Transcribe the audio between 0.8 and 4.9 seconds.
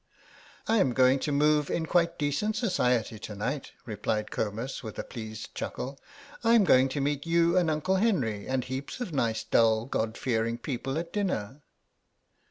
going to move in quite decent society to night," replied Comus